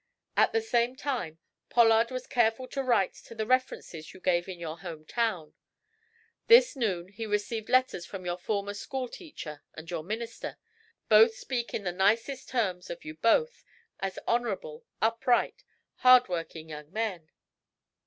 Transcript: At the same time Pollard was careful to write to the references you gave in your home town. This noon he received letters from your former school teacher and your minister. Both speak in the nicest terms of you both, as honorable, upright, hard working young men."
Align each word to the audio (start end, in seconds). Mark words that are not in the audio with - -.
At 0.35 0.51
the 0.51 0.61
same 0.63 0.95
time 0.95 1.37
Pollard 1.69 2.09
was 2.09 2.25
careful 2.25 2.67
to 2.69 2.81
write 2.81 3.13
to 3.13 3.35
the 3.35 3.45
references 3.45 4.15
you 4.15 4.19
gave 4.19 4.47
in 4.49 4.57
your 4.59 4.79
home 4.79 5.05
town. 5.05 5.53
This 6.47 6.75
noon 6.75 7.09
he 7.09 7.27
received 7.27 7.69
letters 7.69 8.03
from 8.07 8.25
your 8.25 8.39
former 8.39 8.73
school 8.73 9.07
teacher 9.07 9.61
and 9.75 9.91
your 9.91 10.01
minister. 10.01 10.57
Both 11.07 11.35
speak 11.35 11.75
in 11.75 11.83
the 11.83 11.91
nicest 11.91 12.49
terms 12.49 12.89
of 12.89 13.05
you 13.05 13.13
both, 13.13 13.63
as 13.99 14.17
honorable, 14.27 14.83
upright, 15.03 15.63
hard 15.97 16.27
working 16.29 16.69
young 16.69 16.91
men." 16.91 17.29